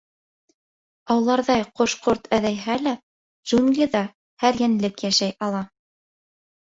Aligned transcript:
Ауларҙай 1.15 1.65
ҡош-ҡорт 1.81 2.25
әҙәйһә 2.39 2.79
лә, 2.87 2.95
джунглиҙа 3.51 4.03
һәр 4.45 4.63
йәнлек 4.67 5.05
йәшәй 5.11 5.37
ала. 5.49 5.61